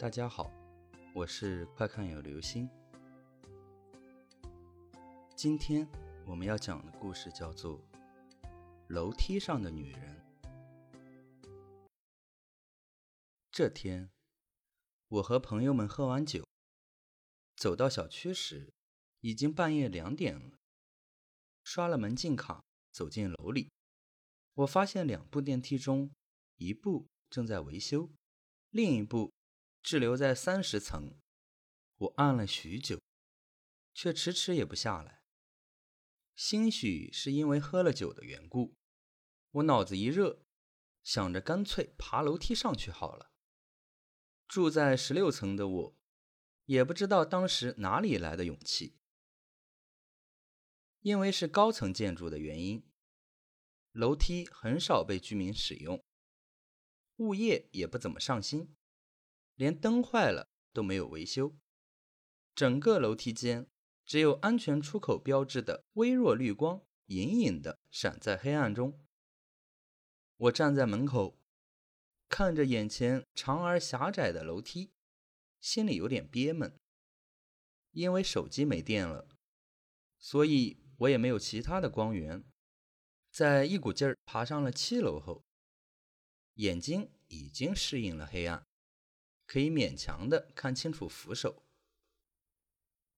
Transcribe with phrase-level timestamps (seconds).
[0.00, 0.50] 大家好，
[1.14, 2.66] 我是快看有流星。
[5.36, 5.86] 今天
[6.24, 7.78] 我们要讲的故事叫做
[8.88, 10.24] 《楼梯上的女人》。
[13.52, 14.08] 这天，
[15.08, 16.48] 我和朋友们喝完酒，
[17.54, 18.72] 走到小区时，
[19.20, 20.56] 已经半夜两点了。
[21.62, 23.70] 刷了门禁卡，走进楼里，
[24.54, 26.10] 我发现两部电梯中，
[26.56, 28.08] 一部正在维修，
[28.70, 29.30] 另一部。
[29.82, 31.18] 滞留在三十层，
[31.96, 33.00] 我按了许久，
[33.94, 35.22] 却迟迟也不下来。
[36.36, 38.76] 兴许是因为喝了酒的缘故，
[39.50, 40.44] 我脑子一热，
[41.02, 43.32] 想着干脆爬楼梯上去好了。
[44.46, 45.98] 住在十六层的我，
[46.64, 48.98] 也不知道当时哪里来的勇气。
[51.00, 52.86] 因为是高层建筑的原因，
[53.92, 56.04] 楼梯很少被居民使用，
[57.16, 58.76] 物业也不怎么上心。
[59.60, 61.54] 连灯坏了都没有维修，
[62.54, 63.66] 整个楼梯间
[64.06, 68.98] 只有安全出口标志的微弱绿光隐隐的闪在黑暗中。
[70.38, 71.38] 我站在门口，
[72.26, 74.92] 看着眼前长而狭窄的楼梯，
[75.60, 76.74] 心里有点憋闷。
[77.90, 79.28] 因为手机没电了，
[80.18, 82.42] 所以我也没有其他的光源。
[83.30, 85.44] 在一股劲儿爬上了七楼后，
[86.54, 88.66] 眼睛已经适应了黑暗。
[89.50, 91.64] 可以勉强的看清楚扶手。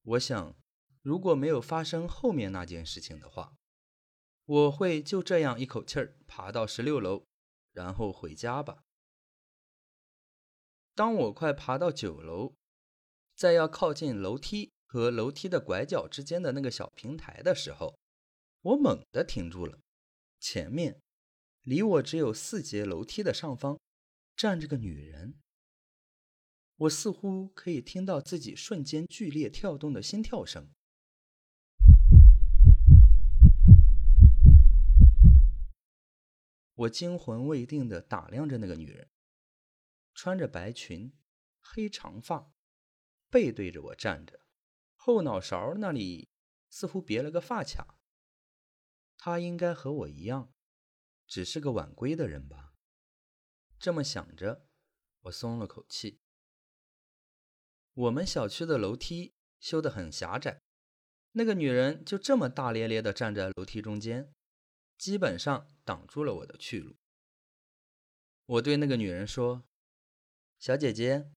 [0.01, 0.57] 我想，
[1.03, 3.55] 如果没有发生后面那件事情的话，
[4.47, 7.27] 我会就这样一口气儿爬到十六楼，
[7.73, 8.83] 然后回家吧。
[10.95, 12.55] 当我快爬到九楼，
[13.37, 17.99] 在要靠近楼梯和楼梯的拐角之间的那个小平台的时候，
[18.63, 19.79] 我猛地停住了。
[20.41, 20.99] 前面，
[21.61, 23.79] 离我只有四节楼梯的上方，
[24.35, 25.39] 站着个女人。
[26.83, 30.73] 我似乎可以听到自己瞬间剧烈跳动的心跳声。
[36.75, 39.11] 我惊魂未定地打量着那个女人，
[40.13, 41.17] 穿着白裙，
[41.61, 42.53] 黑长发，
[43.31, 44.41] 背对着我站着，
[44.97, 46.31] 后脑勺那里
[46.69, 48.01] 似乎别了个发卡。
[49.17, 50.53] 她应该和我一样，
[51.29, 52.75] 只是个晚归的人吧？
[53.79, 54.67] 这么想着，
[55.21, 56.22] 我松了口气。
[57.95, 60.63] 我们小区的楼梯修得很狭窄，
[61.33, 64.33] 那个女人就这么大咧咧地站在楼梯中间，
[64.97, 66.97] 基本上挡住了我的去路。
[68.47, 69.65] 我对那个女人说
[70.59, 71.31] ：“小姐姐，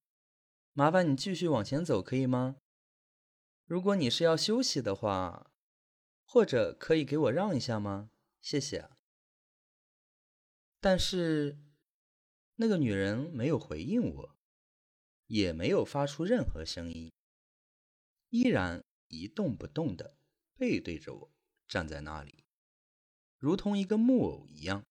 [0.73, 2.57] 麻烦你继续往前走，可以吗？
[3.65, 5.51] 如果你是要休息的话，
[6.25, 8.11] 或者可以给我让一下吗？
[8.39, 8.89] 谢谢。”
[10.79, 11.59] 但是
[12.55, 14.34] 那个女人没有回应我。
[15.28, 17.12] 也没有发出任何声音，
[18.30, 20.18] 依然一动不动的
[20.56, 21.34] 背对着我
[21.68, 22.46] 站在那里，
[23.38, 24.84] 如同一个木偶一样。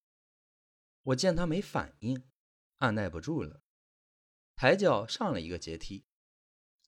[1.02, 2.24] 我见他没反应，
[2.76, 3.62] 按耐不住了，
[4.56, 6.04] 抬脚上了一个阶梯。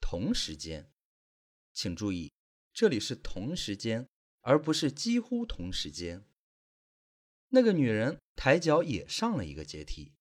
[0.01, 0.91] 同时间，
[1.73, 2.33] 请注意，
[2.73, 4.09] 这里是同时间，
[4.41, 6.25] 而不是几乎同时间。
[7.49, 10.15] 那个女人抬脚也上了一个阶梯，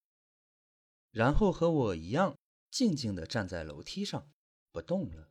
[1.10, 2.36] 然后和我一样。
[2.76, 4.28] 静静地站在楼梯上，
[4.70, 5.30] 不动了。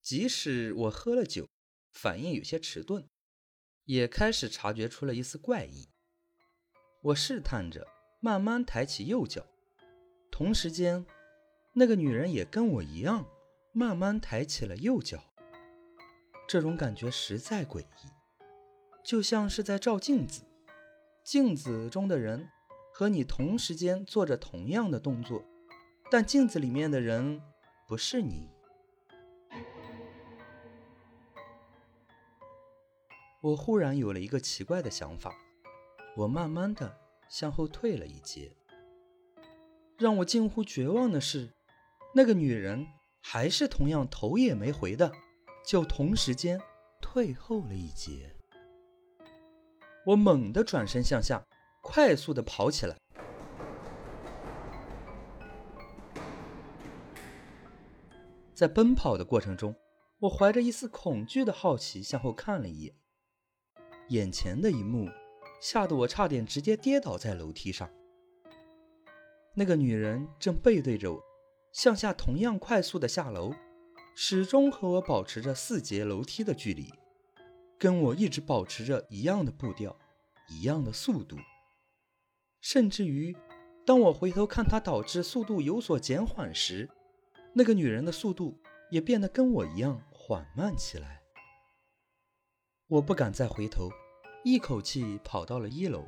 [0.00, 1.48] 即使我喝了酒，
[1.92, 3.08] 反应有些迟钝，
[3.82, 5.88] 也开始察觉出了一丝怪异。
[7.02, 7.84] 我试探着
[8.20, 9.44] 慢慢抬起右脚，
[10.30, 11.04] 同时间，
[11.72, 13.28] 那个女人也跟我一样，
[13.72, 15.34] 慢慢抬起了右脚。
[16.46, 18.08] 这种感觉实在诡异，
[19.04, 20.44] 就像是在照镜子，
[21.24, 22.48] 镜子中的人
[22.94, 25.44] 和你同时间做着同样的动作。
[26.10, 27.42] 但镜子里面的人
[27.86, 28.48] 不是你。
[33.40, 35.32] 我忽然有了一个奇怪的想法，
[36.16, 38.52] 我慢慢的向后退了一截。
[39.98, 41.52] 让我近乎绝望的是，
[42.14, 42.86] 那个女人
[43.22, 45.12] 还是同样头也没回的，
[45.64, 46.60] 就同时间
[47.00, 48.34] 退后了一截。
[50.06, 51.44] 我猛地转身向下，
[51.82, 52.96] 快速的跑起来。
[58.56, 59.76] 在奔跑的过程中，
[60.18, 62.94] 我怀着一丝恐惧的好奇向后看了一眼，
[64.08, 65.10] 眼前的一幕
[65.60, 67.86] 吓得我差点直接跌倒在楼梯上。
[69.54, 71.22] 那个女人正背对着我，
[71.70, 73.52] 向下同样快速的下楼，
[74.14, 76.90] 始终和我保持着四节楼梯的距离，
[77.78, 79.94] 跟我一直保持着一样的步调，
[80.48, 81.36] 一样的速度，
[82.62, 83.36] 甚至于
[83.84, 86.88] 当我回头看她导致速度有所减缓时，
[87.58, 88.60] 那个女人的速度
[88.90, 91.22] 也变得跟我一样缓慢起来。
[92.86, 93.88] 我不敢再回头，
[94.44, 96.04] 一口气跑到了一楼，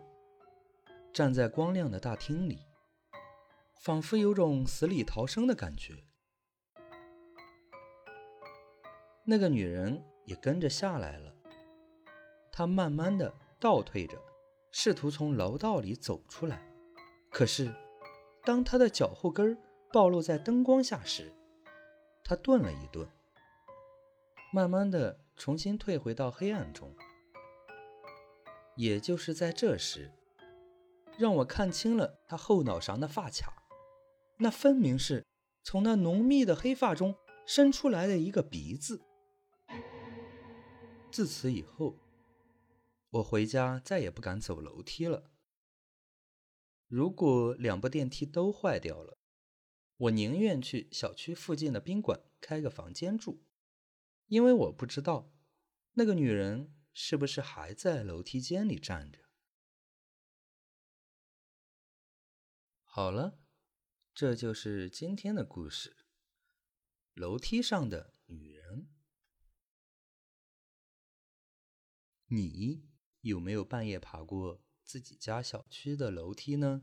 [1.11, 2.59] 站在光亮的大厅里，
[3.81, 5.95] 仿佛有种死里逃生的感觉。
[9.25, 11.35] 那个女人也跟着下来了，
[12.53, 14.21] 她慢慢的倒退着，
[14.71, 16.63] 试图从楼道里走出来。
[17.31, 17.75] 可是，
[18.45, 19.57] 当她的脚后跟
[19.91, 21.33] 暴露在灯光下时，
[22.29, 23.09] 他顿了一顿，
[24.53, 26.95] 慢慢的重新退回到黑暗中。
[28.77, 30.13] 也就是在这时，
[31.17, 33.63] 让我看清了他后脑勺的发卡，
[34.37, 35.25] 那分明是
[35.63, 37.17] 从那浓密的黑发中
[37.47, 39.01] 伸出来的一个鼻子。
[41.11, 41.97] 自此以后，
[43.09, 45.31] 我回家再也不敢走楼梯了。
[46.89, 49.18] 如果两部电梯都坏掉了，
[49.99, 53.45] 我宁愿去小区附近的宾馆开个房间住，
[54.27, 55.33] 因为我不知道
[55.95, 59.29] 那个女人是不是还在楼梯间里站着。
[62.85, 63.41] 好了，
[64.15, 65.97] 这就是今天的故事：
[67.15, 68.89] 楼梯上的女人。
[72.27, 72.89] 你
[73.23, 76.83] 有没有半夜爬过自己家小区的楼梯呢？